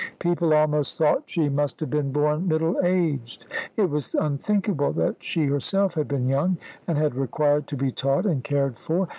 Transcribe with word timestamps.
People 0.17 0.51
almost 0.51 0.97
thought 0.97 1.21
she 1.29 1.47
must 1.47 1.79
have 1.79 1.91
been 1.91 2.11
born 2.11 2.47
middle 2.47 2.75
aged. 2.83 3.45
It 3.77 3.87
was 3.91 4.15
unthinkable 4.15 4.91
that 4.93 5.21
she 5.21 5.45
herself 5.45 5.93
had 5.93 6.07
been 6.07 6.27
young, 6.27 6.57
and 6.87 6.97
had 6.97 7.13
required 7.13 7.67
to 7.67 7.77
be 7.77 7.91
taught 7.91 8.25
and 8.25 8.43
cared 8.43 8.75
for. 8.77 9.09